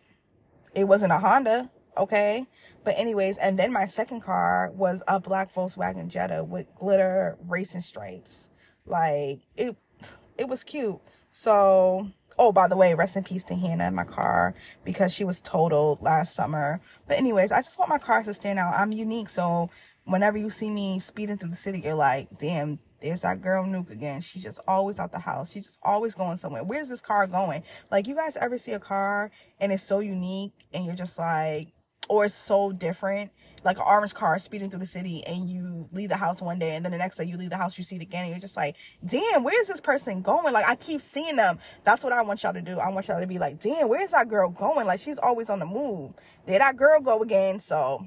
it 0.76 0.86
wasn't 0.86 1.12
a 1.12 1.18
Honda, 1.18 1.70
okay? 1.98 2.46
But 2.83 2.95
anyways, 2.98 3.38
and 3.38 3.60
then 3.60 3.72
my 3.72 3.86
second 3.86 4.22
car 4.22 4.72
was 4.74 5.04
a 5.07 5.19
black 5.19 5.54
Volkswagen 5.54 6.07
Jetta 6.07 6.44
with 6.44 6.68
glitter 6.75 7.38
racing 7.48 7.81
stripes. 7.81 8.50
Like 8.86 9.42
it 9.56 9.75
it 10.38 10.48
was 10.48 10.63
cute. 10.63 11.00
So 11.31 12.07
Oh, 12.39 12.51
by 12.51 12.68
the 12.68 12.78
way, 12.78 12.94
rest 12.95 13.16
in 13.16 13.24
peace 13.24 13.44
to 13.45 13.56
Hannah 13.56 13.92
my 13.92 14.04
car 14.04 14.56
because 14.83 15.13
she 15.13 15.24
was 15.24 15.42
totaled 15.42 16.01
last 16.01 16.33
summer. 16.33 16.81
But 17.07 17.19
anyways, 17.19 17.51
I 17.51 17.62
just 17.62 17.78
want 17.78 17.89
my 17.89 18.00
cars 18.00 18.25
to 18.25 18.33
stand 18.33 18.57
out. 18.57 18.74
I'm 18.74 18.92
unique, 18.92 19.30
so 19.30 19.69
whenever 20.06 20.38
you 20.38 20.50
see 20.50 20.69
me 20.69 21.00
speeding 21.00 21.38
through 21.38 21.50
the 21.50 21.56
city, 21.56 21.81
you're 21.81 21.94
like, 21.94 22.30
damn, 22.39 22.80
there's 23.01 23.22
that 23.22 23.42
girl 23.42 23.66
Nuke 23.66 23.92
again. 23.92 24.21
She's 24.21 24.44
just 24.44 24.59
always 24.68 25.00
out 25.00 25.11
the 25.11 25.19
house. 25.19 25.52
She's 25.52 25.66
just 25.66 25.80
always 25.83 26.16
going 26.16 26.38
somewhere. 26.38 26.64
Where's 26.64 26.90
this 26.90 27.02
car 27.02 27.28
going? 27.28 27.64
Like, 27.92 28.07
you 28.07 28.16
guys 28.16 28.38
ever 28.38 28.57
see 28.57 28.73
a 28.73 28.80
car 28.80 29.31
and 29.59 29.71
it's 29.71 29.83
so 29.83 30.00
unique 30.00 30.54
and 30.73 30.85
you're 30.85 30.95
just 30.95 31.19
like, 31.19 31.69
or 32.11 32.25
it's 32.25 32.35
so 32.35 32.73
different. 32.73 33.31
Like 33.63 33.77
an 33.77 33.85
orange 33.87 34.13
car 34.13 34.37
speeding 34.37 34.69
through 34.69 34.80
the 34.81 34.85
city 34.85 35.23
and 35.25 35.47
you 35.47 35.87
leave 35.94 36.09
the 36.09 36.18
house 36.18 36.41
one 36.41 36.59
day 36.59 36.75
and 36.75 36.83
then 36.83 36.91
the 36.91 36.97
next 36.97 37.15
day 37.15 37.23
you 37.23 37.37
leave 37.37 37.51
the 37.51 37.57
house 37.57 37.77
you 37.77 37.85
see 37.85 37.95
it 37.95 38.01
again 38.01 38.23
and 38.23 38.31
you're 38.31 38.39
just 38.39 38.57
like 38.57 38.75
damn 39.06 39.44
where's 39.44 39.68
this 39.68 39.80
person 39.80 40.21
going? 40.21 40.51
Like 40.51 40.65
i 40.68 40.75
keep 40.75 40.99
seeing 40.99 41.37
them. 41.37 41.57
That's 41.85 42.03
what 42.03 42.11
i 42.11 42.21
want 42.21 42.44
y'all 42.44 42.51
to 42.53 42.61
do. 42.61 42.80
I 42.80 42.89
want 42.89 43.07
y'all 43.07 43.21
to 43.21 43.27
be 43.27 43.39
like 43.39 43.61
damn 43.61 43.87
where's 43.87 44.11
that 44.11 44.27
girl 44.27 44.49
going? 44.49 44.87
Like 44.87 44.99
she's 44.99 45.19
always 45.19 45.49
on 45.49 45.59
the 45.59 45.65
move. 45.65 46.11
There 46.47 46.59
that 46.59 46.75
girl 46.75 46.99
go 46.99 47.21
again. 47.21 47.61
So 47.61 48.06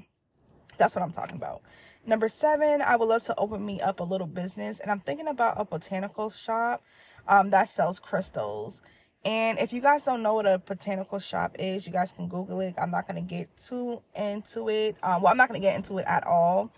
that's 0.77 0.93
what 0.93 1.01
i'm 1.03 1.11
talking 1.11 1.37
about. 1.37 1.63
Number 2.05 2.27
seven 2.27 2.83
i 2.83 2.95
would 2.95 3.09
love 3.09 3.23
to 3.23 3.35
open 3.39 3.65
me 3.65 3.81
up 3.81 4.01
a 4.01 4.03
little 4.03 4.27
business 4.27 4.79
and 4.79 4.91
i'm 4.91 4.99
thinking 4.99 5.27
about 5.27 5.55
a 5.57 5.65
botanical 5.65 6.29
shop 6.29 6.83
um, 7.27 7.49
that 7.49 7.69
sells 7.69 7.99
crystals 7.99 8.81
and 9.25 9.57
if 9.57 9.73
you 9.73 9.81
guys 9.81 10.05
don't 10.05 10.21
know 10.21 10.35
what 10.35 10.45
a 10.45 10.59
botanical 10.59 11.17
shop 11.17 11.55
is, 11.57 11.87
you 11.87 11.91
guys 11.91 12.11
can 12.11 12.27
Google 12.27 12.59
it. 12.59 12.75
I'm 12.77 12.91
not 12.91 13.07
going 13.07 13.15
to 13.15 13.27
get 13.27 13.49
too 13.57 14.01
into 14.15 14.69
it. 14.69 14.95
Um, 15.01 15.23
well, 15.23 15.31
I'm 15.31 15.37
not 15.37 15.49
going 15.49 15.59
to 15.59 15.65
get 15.65 15.75
into 15.75 15.97
it 15.97 16.05
at 16.07 16.25
all. 16.27 16.71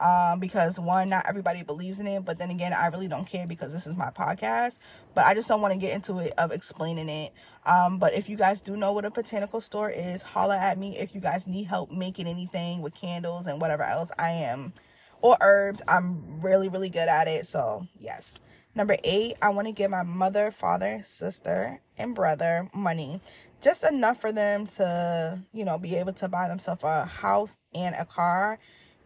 Um, 0.00 0.40
because 0.40 0.80
one, 0.80 1.10
not 1.10 1.26
everybody 1.28 1.62
believes 1.62 2.00
in 2.00 2.06
it, 2.06 2.24
but 2.24 2.38
then 2.38 2.50
again, 2.50 2.72
I 2.72 2.86
really 2.86 3.06
don't 3.06 3.26
care 3.26 3.46
because 3.46 3.74
this 3.74 3.86
is 3.86 3.98
my 3.98 4.08
podcast. 4.08 4.78
But 5.14 5.26
I 5.26 5.34
just 5.34 5.46
don't 5.46 5.60
want 5.60 5.74
to 5.74 5.78
get 5.78 5.92
into 5.92 6.20
it 6.20 6.32
of 6.38 6.52
explaining 6.52 7.10
it. 7.10 7.34
Um, 7.66 7.98
but 7.98 8.14
if 8.14 8.26
you 8.30 8.38
guys 8.38 8.62
do 8.62 8.78
know 8.78 8.92
what 8.92 9.04
a 9.04 9.10
botanical 9.10 9.60
store 9.60 9.90
is, 9.90 10.22
holla 10.22 10.56
at 10.56 10.78
me. 10.78 10.96
If 10.96 11.14
you 11.14 11.20
guys 11.20 11.46
need 11.46 11.64
help 11.64 11.90
making 11.90 12.26
anything 12.26 12.80
with 12.80 12.94
candles 12.94 13.44
and 13.46 13.60
whatever 13.60 13.82
else, 13.82 14.08
I 14.18 14.30
am, 14.30 14.72
or 15.20 15.36
herbs, 15.42 15.82
I'm 15.86 16.40
really, 16.40 16.70
really 16.70 16.88
good 16.88 17.08
at 17.10 17.28
it. 17.28 17.46
So 17.46 17.86
yes. 17.98 18.38
Number 18.74 18.96
eight, 19.02 19.34
I 19.42 19.48
want 19.50 19.66
to 19.66 19.72
give 19.72 19.90
my 19.90 20.02
mother, 20.02 20.50
father, 20.50 21.02
sister, 21.04 21.80
and 21.98 22.14
brother 22.14 22.70
money. 22.72 23.20
Just 23.60 23.84
enough 23.84 24.20
for 24.20 24.32
them 24.32 24.66
to, 24.66 25.42
you 25.52 25.64
know, 25.64 25.76
be 25.76 25.96
able 25.96 26.12
to 26.14 26.28
buy 26.28 26.48
themselves 26.48 26.82
a 26.84 27.04
house 27.04 27.56
and 27.74 27.94
a 27.94 28.04
car. 28.04 28.58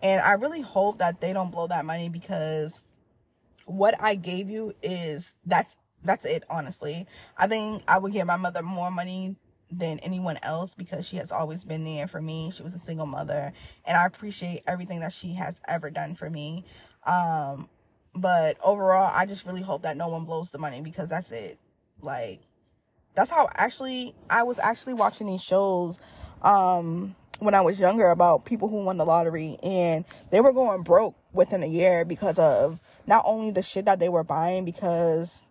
And 0.02 0.21
I 0.21 0.33
really 0.33 0.61
hope 0.61 0.99
that 0.99 1.21
they 1.21 1.33
don't 1.33 1.50
blow 1.50 1.66
that 1.66 1.85
money 1.85 2.09
because 2.09 2.83
what 3.64 3.94
I 4.00 4.14
gave 4.14 4.50
you 4.50 4.75
is 4.83 5.35
that's 5.47 5.76
that's 6.04 6.26
it, 6.26 6.44
honestly. 6.50 7.06
I 7.38 7.47
think 7.47 7.83
I 7.88 7.99
would 7.99 8.12
give 8.12 8.26
my 8.26 8.37
mother 8.37 8.62
more 8.62 8.90
money 8.90 9.37
than 9.71 9.99
anyone 10.00 10.38
else 10.42 10.75
because 10.75 11.09
she 11.09 11.16
has 11.16 11.33
always 11.33 11.64
been 11.64 11.85
there 11.85 12.06
for 12.06 12.21
me. 12.21 12.50
She 12.54 12.62
was 12.62 12.75
a 12.75 12.78
single 12.78 13.06
mother 13.06 13.52
and 13.87 13.97
I 13.97 14.04
appreciate 14.04 14.62
everything 14.66 15.00
that 15.00 15.12
she 15.12 15.33
has 15.35 15.61
ever 15.66 15.90
done 15.90 16.14
for 16.14 16.28
me. 16.28 16.66
Um, 17.06 17.68
but 18.14 18.56
overall, 18.62 19.11
I 19.14 19.26
just 19.26 19.47
really 19.47 19.62
hope 19.62 19.83
that 19.83 19.97
no 19.97 20.09
one 20.09 20.25
blows 20.25 20.50
the 20.50 20.59
money 20.59 20.80
because 20.80 21.09
that's 21.09 21.33
it. 21.33 21.59
Like, 22.00 22.40
that's 23.14 23.30
how 23.30 23.49
actually 23.54 24.14
I 24.28 24.42
was 24.42 24.59
actually 24.59 24.94
watching 24.94 25.26
these 25.26 25.42
shows 25.42 26.00
um 26.42 27.14
when 27.38 27.54
I 27.54 27.61
was 27.61 27.80
younger 27.80 28.11
about 28.11 28.44
people 28.44 28.68
who 28.68 28.85
won 28.85 28.97
the 28.97 29.04
lottery 29.04 29.56
and 29.62 30.04
they 30.30 30.40
were 30.40 30.52
going 30.52 30.83
broke 30.83 31.16
within 31.33 31.62
a 31.62 31.66
year 31.66 32.04
because 32.04 32.38
of 32.38 32.80
not 33.06 33.25
only 33.26 33.50
the 33.50 33.62
shit 33.62 33.87
that 33.87 33.99
they 33.99 34.09
were 34.09 34.25
buying 34.25 34.64
because 34.64 35.42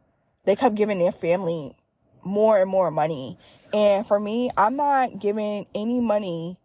they 0.46 0.55
kept 0.55 0.75
giving 0.75 1.00
their 1.00 1.12
family 1.12 1.75
more 2.24 2.60
and 2.60 2.70
more 2.70 2.89
money. 2.89 3.38
And 3.74 4.08
for 4.08 4.20
me, 4.20 4.50
I'm 4.55 4.75
not 4.75 5.20
giving 5.20 5.65
any 5.75 6.00
money 6.00 6.58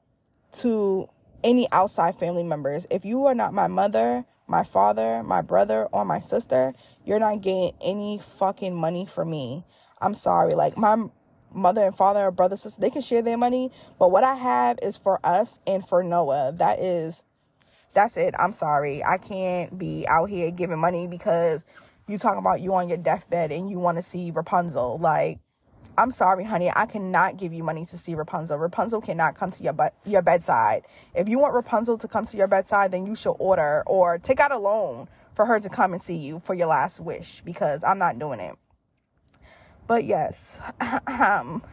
to 0.54 1.08
any 1.42 1.70
outside 1.72 2.18
family 2.18 2.44
members. 2.44 2.86
If 2.90 3.04
you 3.04 3.26
are 3.26 3.34
not 3.34 3.52
my 3.52 3.66
mother, 3.66 4.24
my 4.48 4.64
father, 4.64 5.22
my 5.22 5.42
brother, 5.42 5.86
or 5.92 6.04
my 6.04 6.20
sister, 6.20 6.74
you're 7.04 7.20
not 7.20 7.42
getting 7.42 7.72
any 7.80 8.18
fucking 8.18 8.74
money 8.74 9.06
from 9.06 9.30
me. 9.30 9.64
I'm 10.00 10.14
sorry. 10.14 10.54
Like 10.54 10.76
my 10.76 11.06
mother 11.52 11.84
and 11.84 11.96
father 11.96 12.20
or 12.20 12.30
brother, 12.30 12.56
sister, 12.56 12.80
they 12.80 12.90
can 12.90 13.02
share 13.02 13.22
their 13.22 13.38
money, 13.38 13.70
but 13.98 14.10
what 14.10 14.24
I 14.24 14.34
have 14.34 14.78
is 14.82 14.96
for 14.96 15.20
us 15.24 15.60
and 15.66 15.86
for 15.86 16.02
Noah. 16.02 16.52
That 16.56 16.80
is 16.80 17.22
that's 17.94 18.16
it. 18.16 18.34
I'm 18.38 18.52
sorry. 18.52 19.02
I 19.04 19.18
can't 19.18 19.78
be 19.78 20.06
out 20.08 20.30
here 20.30 20.50
giving 20.50 20.78
money 20.78 21.06
because 21.06 21.64
you 22.06 22.18
talking 22.18 22.38
about 22.38 22.60
you 22.60 22.74
on 22.74 22.88
your 22.88 22.98
deathbed 22.98 23.50
and 23.52 23.70
you 23.70 23.78
want 23.78 23.98
to 23.98 24.02
see 24.02 24.30
Rapunzel. 24.30 24.98
Like 24.98 25.40
I'm 25.98 26.12
sorry, 26.12 26.44
honey. 26.44 26.70
I 26.74 26.86
cannot 26.86 27.36
give 27.36 27.52
you 27.52 27.64
money 27.64 27.84
to 27.84 27.98
see 27.98 28.14
Rapunzel. 28.14 28.56
Rapunzel 28.56 29.00
cannot 29.00 29.34
come 29.34 29.50
to 29.50 29.62
your 29.62 29.72
but 29.72 29.94
your 30.06 30.22
bedside. 30.22 30.84
If 31.14 31.28
you 31.28 31.40
want 31.40 31.54
Rapunzel 31.54 31.98
to 31.98 32.08
come 32.08 32.24
to 32.26 32.36
your 32.36 32.46
bedside, 32.46 32.92
then 32.92 33.04
you 33.04 33.16
should 33.16 33.34
order 33.38 33.82
or 33.84 34.18
take 34.18 34.38
out 34.38 34.52
a 34.52 34.58
loan 34.58 35.08
for 35.34 35.44
her 35.44 35.58
to 35.58 35.68
come 35.68 35.92
and 35.92 36.00
see 36.00 36.16
you 36.16 36.40
for 36.44 36.54
your 36.54 36.68
last 36.68 37.00
wish 37.00 37.42
because 37.44 37.82
I'm 37.82 37.98
not 37.98 38.18
doing 38.18 38.38
it. 38.38 38.56
But 39.88 40.04
yes, 40.04 40.60
um, 41.06 41.64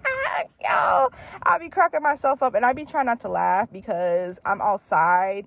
yo, 0.60 1.08
I 1.42 1.58
be 1.58 1.68
cracking 1.70 2.02
myself 2.02 2.42
up 2.42 2.54
and 2.54 2.66
I 2.66 2.74
be 2.74 2.84
trying 2.84 3.06
not 3.06 3.20
to 3.22 3.28
laugh 3.28 3.72
because 3.72 4.38
I'm 4.44 4.60
outside 4.60 5.46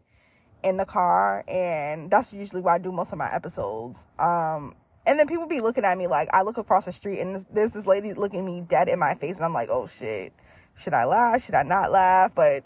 in 0.64 0.78
the 0.78 0.86
car 0.86 1.44
and 1.48 2.10
that's 2.10 2.34
usually 2.34 2.62
why 2.62 2.76
I 2.76 2.78
do 2.80 2.92
most 2.92 3.12
of 3.12 3.20
my 3.20 3.32
episodes. 3.32 4.08
Um, 4.18 4.74
and 5.08 5.20
then 5.20 5.28
people 5.28 5.48
be 5.48 5.60
looking 5.60 5.86
at 5.86 5.98
me 5.98 6.08
like 6.08 6.30
I 6.34 6.42
look 6.42 6.58
across 6.58 6.86
the 6.86 6.92
street 6.92 7.20
and 7.20 7.46
there's 7.54 7.74
this 7.74 7.86
lady 7.86 8.14
looking 8.14 8.46
me 8.46 8.62
dead 8.62 8.88
in 8.90 9.00
my 9.00 9.16
face 9.16 9.38
and 9.38 9.46
I'm 9.46 9.54
like, 9.54 9.70
oh 9.70 9.88
shit, 9.88 10.34
should 10.78 10.94
I 10.94 11.06
laugh? 11.06 11.44
Should 11.44 11.56
I 11.56 11.64
not 11.64 11.92
laugh? 11.92 12.32
But 12.36 12.64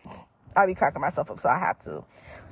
I 0.56 0.66
be 0.66 0.76
cracking 0.76 1.02
myself 1.02 1.30
up, 1.32 1.40
so 1.40 1.50
I 1.50 1.60
have 1.60 1.80
to. 1.80 2.04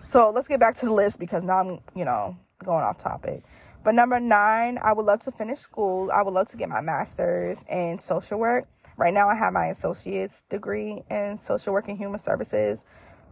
So 0.06 0.30
let's 0.30 0.48
get 0.48 0.60
back 0.60 0.76
to 0.78 0.86
the 0.86 0.94
list 0.94 1.20
because 1.20 1.44
now 1.44 1.58
I'm, 1.58 1.80
you 1.96 2.06
know, 2.06 2.38
going 2.64 2.84
off 2.84 2.98
topic. 2.98 3.44
But 3.84 3.96
number 3.96 4.20
nine, 4.20 4.80
I 4.84 4.94
would 4.94 5.06
love 5.06 5.20
to 5.22 5.32
finish 5.32 5.60
school. 5.60 6.12
I 6.12 6.22
would 6.22 6.34
love 6.34 6.48
to 6.48 6.58
get 6.58 6.70
my 6.70 6.82
master's 6.82 7.64
in 7.70 8.00
social 8.00 8.40
work. 8.40 8.68
Right 8.98 9.14
now, 9.14 9.30
I 9.30 9.36
have 9.36 9.54
my 9.54 9.68
associate's 9.68 10.42
degree 10.50 11.04
in 11.10 11.38
social 11.38 11.74
work 11.74 11.88
and 11.88 11.98
human 11.98 12.20
services, 12.20 12.86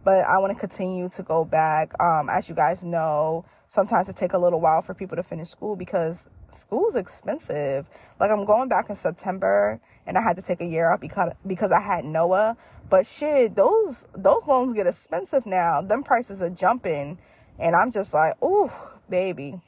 but 0.04 0.24
I 0.24 0.38
want 0.38 0.52
to 0.52 0.58
continue 0.58 1.08
to 1.08 1.22
go 1.22 1.44
back. 1.44 1.92
Um, 2.00 2.28
as 2.30 2.48
you 2.48 2.54
guys 2.54 2.84
know, 2.84 3.44
sometimes 3.68 4.08
it 4.08 4.16
take 4.16 4.32
a 4.32 4.38
little 4.38 4.60
while 4.60 4.80
for 4.80 4.94
people 4.94 5.16
to 5.16 5.22
finish 5.22 5.48
school 5.48 5.76
because 5.76 6.28
school's 6.52 6.96
expensive. 6.96 7.88
Like 8.20 8.30
I'm 8.30 8.44
going 8.44 8.68
back 8.68 8.88
in 8.88 8.96
September 8.96 9.80
and 10.06 10.16
I 10.16 10.22
had 10.22 10.36
to 10.36 10.42
take 10.42 10.60
a 10.60 10.66
year 10.66 10.92
off 10.92 11.00
because 11.00 11.32
because 11.46 11.72
I 11.72 11.80
had 11.80 12.04
Noah. 12.04 12.56
But 12.88 13.06
shit, 13.06 13.56
those 13.56 14.06
those 14.16 14.46
loans 14.46 14.72
get 14.72 14.86
expensive 14.86 15.46
now. 15.46 15.82
Them 15.82 16.02
prices 16.02 16.40
are 16.42 16.50
jumping 16.50 17.18
and 17.58 17.74
I'm 17.74 17.90
just 17.90 18.14
like, 18.14 18.42
"Ooh, 18.42 18.70
baby." 19.08 19.60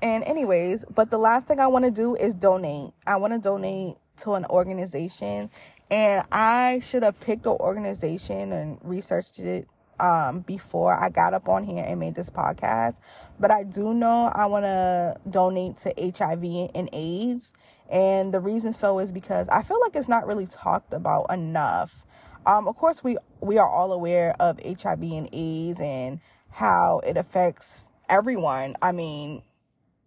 And 0.00 0.22
anyways, 0.24 0.84
but 0.94 1.10
the 1.10 1.18
last 1.18 1.48
thing 1.48 1.58
I 1.58 1.66
want 1.66 1.84
to 1.84 1.90
do 1.90 2.14
is 2.14 2.34
donate. 2.34 2.92
I 3.06 3.16
want 3.16 3.32
to 3.32 3.40
donate 3.40 3.96
to 4.18 4.34
an 4.34 4.44
organization 4.46 5.50
and 5.90 6.24
I 6.30 6.80
should 6.80 7.02
have 7.02 7.18
picked 7.18 7.46
an 7.46 7.56
organization 7.60 8.52
and 8.52 8.78
researched 8.82 9.38
it 9.38 9.68
um, 10.00 10.40
before 10.40 10.94
I 10.94 11.08
got 11.08 11.34
up 11.34 11.48
on 11.48 11.64
here 11.64 11.84
and 11.86 12.00
made 12.00 12.14
this 12.14 12.30
podcast. 12.30 12.96
But 13.38 13.50
I 13.50 13.64
do 13.64 13.94
know 13.94 14.30
I 14.34 14.46
want 14.46 14.64
to 14.64 15.16
donate 15.28 15.78
to 15.78 15.94
HIV 15.96 16.70
and 16.74 16.88
AIDS. 16.92 17.52
And 17.90 18.34
the 18.34 18.40
reason 18.40 18.72
so 18.72 18.98
is 18.98 19.12
because 19.12 19.48
I 19.48 19.62
feel 19.62 19.80
like 19.80 19.96
it's 19.96 20.08
not 20.08 20.26
really 20.26 20.46
talked 20.46 20.92
about 20.92 21.32
enough. 21.32 22.04
Um, 22.46 22.68
of 22.68 22.76
course, 22.76 23.02
we, 23.02 23.16
we 23.40 23.58
are 23.58 23.68
all 23.68 23.92
aware 23.92 24.34
of 24.40 24.60
HIV 24.64 25.02
and 25.02 25.28
AIDS 25.32 25.80
and 25.80 26.20
how 26.50 27.00
it 27.06 27.16
affects 27.16 27.90
everyone. 28.08 28.76
I 28.82 28.92
mean, 28.92 29.42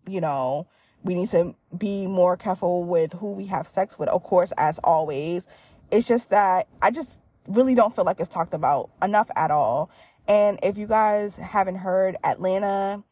you 0.08 0.22
know, 0.22 0.68
we 1.04 1.16
need 1.16 1.30
to 1.30 1.56
be 1.76 2.08
more 2.08 2.38
careful 2.38 2.84
with 2.84 3.14
who 3.14 3.32
we 3.32 3.48
have 3.48 3.68
sex 3.68 3.98
with, 3.98 4.10
of 4.10 4.24
course, 4.24 4.54
as 4.58 4.80
always. 4.84 5.48
It's 5.92 6.08
just 6.08 6.30
that 6.30 6.68
I 6.82 6.92
just 6.92 7.20
really 7.48 7.76
don't 7.76 7.96
feel 7.96 8.06
like 8.06 8.20
it's 8.20 8.30
talked 8.30 8.54
about 8.54 8.90
enough 9.02 9.30
at 9.36 9.52
all. 9.52 9.90
And 10.28 10.60
if 10.64 10.78
you 10.78 10.88
guys 10.88 11.38
haven't 11.38 11.76
heard, 11.76 12.16
Atlanta 12.24 13.04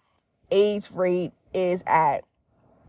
AIDS 0.51 0.91
rate 0.91 1.31
is 1.53 1.83
at 1.87 2.23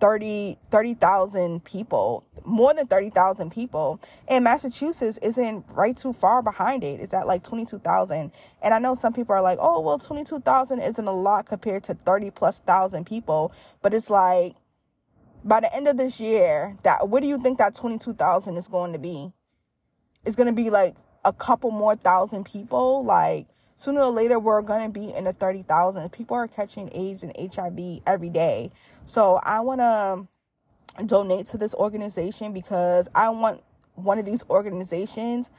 30 0.00 0.56
30,000 0.70 1.64
people, 1.64 2.25
more 2.44 2.73
than 2.73 2.87
30,000 2.87 3.50
people. 3.50 4.00
And 4.28 4.44
Massachusetts 4.44 5.18
isn't 5.18 5.66
right 5.70 5.97
too 5.97 6.12
far 6.12 6.42
behind 6.42 6.82
it. 6.82 7.00
It's 7.00 7.14
at 7.14 7.26
like 7.26 7.44
22,000. 7.44 8.32
And 8.62 8.75
I 8.75 8.78
know 8.78 8.94
some 8.94 9.12
people 9.12 9.35
are 9.35 9.42
like, 9.42 9.59
"Oh, 9.61 9.80
well 9.80 9.99
22,000 9.99 10.80
isn't 10.80 11.06
a 11.06 11.12
lot 11.12 11.47
compared 11.47 11.85
to 11.85 11.94
30 11.94 12.30
plus 12.30 12.61
thousand 12.61 13.04
people." 13.04 13.52
But 13.82 13.92
it's 13.94 14.11
like 14.11 14.56
by 15.44 15.61
the 15.61 15.75
end 15.75 15.88
of 15.88 15.97
this 15.97 16.20
year, 16.20 16.76
that 16.82 17.09
what 17.09 17.20
do 17.20 17.28
you 17.28 17.38
think 17.38 17.59
that 17.59 17.75
22,000 17.75 18.56
is 18.56 18.68
going 18.68 18.92
to 18.92 18.99
be? 18.99 19.32
It's 20.25 20.37
going 20.37 20.49
to 20.49 20.52
be 20.52 20.70
like 20.70 20.97
a 21.25 21.33
couple 21.33 21.71
more 21.71 21.95
thousand 21.95 22.45
people, 22.45 23.05
like 23.05 23.47
sooner 23.77 24.00
or 24.03 24.11
later 24.11 24.39
we're 24.39 24.62
going 24.62 24.91
to 24.91 25.00
be 25.00 25.12
in 25.12 25.25
the 25.25 25.33
30,000. 25.33 26.11
People 26.12 26.37
are 26.37 26.49
catching 26.49 26.91
AIDS 26.93 27.23
and 27.23 27.33
HIV 27.37 28.00
every 28.07 28.31
day. 28.31 28.71
So 29.07 29.41
I 29.43 29.61
want 29.61 29.81
to 29.81 31.05
donate 31.05 31.47
to 31.47 31.59
this 31.59 31.75
organization 31.75 32.53
because 32.53 33.09
I 33.15 33.29
want 33.31 33.62
one 33.95 34.19
of 34.19 34.25
these 34.25 34.45
organizations 34.50 35.50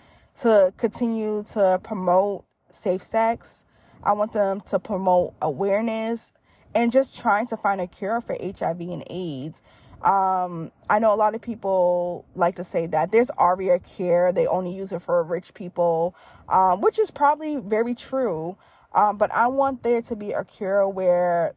to 0.41 0.73
continue 0.77 1.43
to 1.51 1.79
promote 1.83 2.45
safe 2.69 3.01
sex. 3.01 3.65
I 4.03 4.13
want 4.13 4.33
them 4.33 4.61
to 4.61 4.79
promote 4.79 5.33
awareness 5.41 6.31
and 6.73 6.91
just 6.91 7.19
trying 7.19 7.47
to 7.47 7.57
find 7.57 7.81
a 7.81 7.87
cure 7.87 8.21
for 8.21 8.35
HIV 8.39 8.81
and 8.81 9.03
AIDS 9.09 9.61
um, 10.03 10.71
I 10.89 10.99
know 10.99 11.13
a 11.13 11.15
lot 11.15 11.35
of 11.35 11.41
people 11.41 12.25
like 12.35 12.55
to 12.55 12.63
say 12.63 12.87
that 12.87 13.11
there's 13.11 13.29
ARIA 13.37 13.79
care, 13.79 14.31
they 14.31 14.47
only 14.47 14.73
use 14.75 14.91
it 14.91 15.01
for 15.01 15.23
rich 15.23 15.53
people, 15.53 16.15
um, 16.49 16.81
which 16.81 16.99
is 16.99 17.11
probably 17.11 17.57
very 17.57 17.93
true. 17.93 18.57
Um, 18.93 19.17
but 19.17 19.31
I 19.31 19.47
want 19.47 19.83
there 19.83 20.01
to 20.03 20.15
be 20.15 20.31
a 20.31 20.43
cure 20.43 20.89
where 20.89 21.55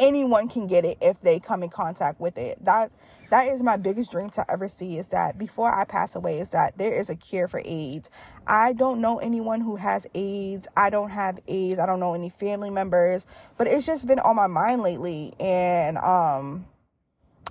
anyone 0.00 0.48
can 0.48 0.66
get 0.66 0.84
it 0.84 0.98
if 1.00 1.20
they 1.20 1.38
come 1.38 1.62
in 1.62 1.70
contact 1.70 2.20
with 2.20 2.36
it. 2.38 2.64
That 2.64 2.90
that 3.30 3.48
is 3.48 3.62
my 3.62 3.76
biggest 3.76 4.10
dream 4.10 4.30
to 4.30 4.44
ever 4.50 4.66
see 4.66 4.98
is 4.98 5.08
that 5.08 5.38
before 5.38 5.72
I 5.72 5.84
pass 5.84 6.16
away 6.16 6.38
is 6.40 6.50
that 6.50 6.76
there 6.78 6.92
is 6.92 7.10
a 7.10 7.16
cure 7.16 7.46
for 7.46 7.62
AIDS. 7.64 8.10
I 8.46 8.72
don't 8.72 9.00
know 9.00 9.18
anyone 9.18 9.60
who 9.60 9.76
has 9.76 10.06
AIDS. 10.14 10.66
I 10.76 10.90
don't 10.90 11.10
have 11.10 11.38
AIDS. 11.46 11.78
I 11.78 11.86
don't 11.86 12.00
know 12.00 12.14
any 12.14 12.30
family 12.30 12.70
members, 12.70 13.26
but 13.56 13.68
it's 13.68 13.86
just 13.86 14.08
been 14.08 14.18
on 14.18 14.36
my 14.36 14.48
mind 14.48 14.82
lately 14.82 15.34
and 15.38 15.98
um 15.98 16.66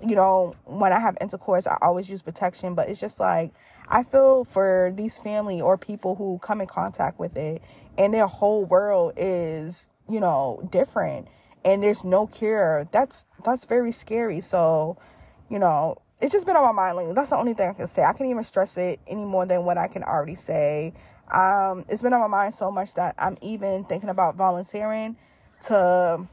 you 0.06 0.16
know, 0.16 0.54
when 0.64 0.92
I 0.92 1.00
have 1.00 1.16
intercourse, 1.20 1.66
I 1.66 1.76
always 1.82 2.08
use 2.08 2.22
protection, 2.22 2.74
but 2.74 2.88
it's 2.88 3.00
just 3.00 3.20
like 3.20 3.52
I 3.88 4.02
feel 4.02 4.44
for 4.44 4.92
these 4.94 5.18
family 5.18 5.60
or 5.60 5.76
people 5.76 6.14
who 6.14 6.38
come 6.38 6.60
in 6.60 6.66
contact 6.66 7.18
with 7.18 7.36
it 7.36 7.62
and 7.98 8.14
their 8.14 8.26
whole 8.26 8.64
world 8.64 9.14
is, 9.16 9.88
you 10.08 10.20
know, 10.20 10.66
different 10.70 11.28
and 11.64 11.82
there's 11.82 12.04
no 12.04 12.26
cure. 12.26 12.88
That's 12.92 13.24
that's 13.44 13.64
very 13.64 13.92
scary. 13.92 14.40
So, 14.40 14.96
you 15.48 15.58
know, 15.58 15.96
it's 16.20 16.32
just 16.32 16.46
been 16.46 16.56
on 16.56 16.62
my 16.62 16.72
mind 16.72 16.96
lately. 16.96 17.14
That's 17.14 17.30
the 17.30 17.36
only 17.36 17.54
thing 17.54 17.70
I 17.70 17.72
can 17.72 17.86
say. 17.86 18.02
I 18.02 18.12
can't 18.12 18.30
even 18.30 18.44
stress 18.44 18.76
it 18.76 19.00
any 19.06 19.24
more 19.24 19.46
than 19.46 19.64
what 19.64 19.78
I 19.78 19.88
can 19.88 20.02
already 20.02 20.34
say. 20.34 20.94
Um, 21.32 21.84
it's 21.88 22.02
been 22.02 22.12
on 22.12 22.20
my 22.20 22.26
mind 22.26 22.54
so 22.54 22.70
much 22.70 22.94
that 22.94 23.14
I'm 23.18 23.38
even 23.40 23.84
thinking 23.84 24.08
about 24.08 24.36
volunteering 24.36 25.16
to 25.66 26.26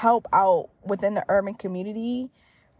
help 0.00 0.26
out 0.32 0.70
within 0.82 1.14
the 1.14 1.24
urban 1.28 1.52
community 1.52 2.30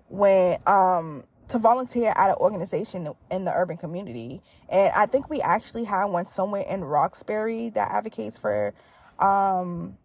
when 0.09 0.59
um 0.67 1.23
to 1.49 1.59
volunteer 1.59 2.15
at 2.17 2.31
an 2.31 2.37
organization 2.37 3.12
in 3.31 3.45
the 3.45 3.53
urban 3.53 3.77
community. 3.77 4.41
And 4.71 4.91
I 4.97 5.05
think 5.05 5.29
we 5.29 5.41
actually 5.43 5.85
have 5.85 6.11
one 6.11 6.25
somewhere 6.25 6.65
in 6.69 6.83
Roxbury 6.83 7.69
that 7.71 7.91
advocates 7.91 8.39
for 8.39 8.73
um 9.19 9.99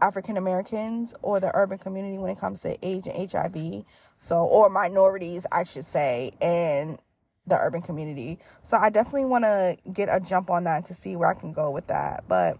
African 0.00 0.36
Americans 0.36 1.14
or 1.22 1.38
the 1.38 1.52
urban 1.54 1.78
community 1.78 2.18
when 2.18 2.32
it 2.32 2.40
comes 2.40 2.62
to 2.62 2.76
AIDS 2.84 3.06
and 3.06 3.30
HIV. 3.30 3.84
So 4.18 4.44
or 4.44 4.68
minorities 4.68 5.46
I 5.52 5.62
should 5.62 5.84
say 5.84 6.32
and 6.40 6.98
the 7.46 7.56
urban 7.56 7.82
community. 7.82 8.40
So 8.64 8.78
I 8.78 8.90
definitely 8.90 9.26
want 9.26 9.44
to 9.44 9.76
get 9.92 10.08
a 10.10 10.18
jump 10.18 10.50
on 10.50 10.64
that 10.64 10.86
to 10.86 10.94
see 10.94 11.14
where 11.14 11.28
I 11.28 11.34
can 11.34 11.52
go 11.52 11.70
with 11.70 11.86
that. 11.86 12.24
But 12.26 12.58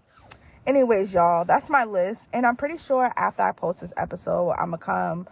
anyways, 0.65 1.13
y'all, 1.13 1.45
that's 1.45 1.69
my 1.69 1.83
list. 1.83 2.29
And 2.33 2.45
I'm 2.45 2.55
pretty 2.55 2.77
sure 2.77 3.11
after 3.15 3.43
I 3.43 3.51
post 3.51 3.81
this 3.81 3.93
episode, 3.97 4.51
I'm 4.51 4.71
gonna 4.71 4.77
come 4.77 5.27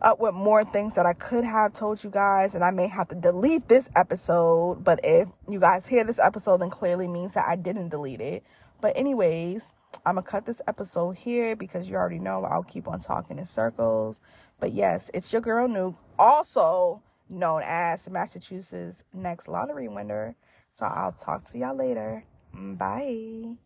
up 0.00 0.20
with 0.20 0.34
more 0.34 0.64
things 0.64 0.94
that 0.94 1.06
I 1.06 1.12
could 1.12 1.44
have 1.44 1.72
told 1.72 2.04
you 2.04 2.10
guys, 2.10 2.54
and 2.54 2.62
I 2.62 2.70
may 2.70 2.86
have 2.86 3.08
to 3.08 3.14
delete 3.14 3.68
this 3.68 3.90
episode. 3.96 4.84
But 4.84 5.00
if 5.02 5.28
you 5.48 5.58
guys 5.58 5.86
hear 5.86 6.04
this 6.04 6.18
episode, 6.18 6.58
then 6.58 6.70
clearly 6.70 7.08
means 7.08 7.34
that 7.34 7.46
I 7.48 7.56
didn't 7.56 7.88
delete 7.88 8.20
it. 8.20 8.44
But, 8.80 8.96
anyways, 8.96 9.74
I'm 10.06 10.14
gonna 10.14 10.22
cut 10.22 10.46
this 10.46 10.62
episode 10.68 11.16
here 11.16 11.56
because 11.56 11.88
you 11.88 11.96
already 11.96 12.20
know 12.20 12.44
I'll 12.44 12.62
keep 12.62 12.86
on 12.86 13.00
talking 13.00 13.38
in 13.38 13.46
circles. 13.46 14.20
But 14.60 14.72
yes, 14.72 15.10
it's 15.14 15.32
your 15.32 15.42
girl 15.42 15.68
Nuke, 15.68 15.96
also 16.18 17.02
known 17.28 17.62
as 17.64 18.08
Massachusetts 18.08 19.04
next 19.12 19.48
lottery 19.48 19.88
winner. 19.88 20.36
So 20.74 20.86
I'll 20.86 21.12
talk 21.12 21.44
to 21.46 21.58
y'all 21.58 21.74
later. 21.74 22.24
Bye. 22.52 23.56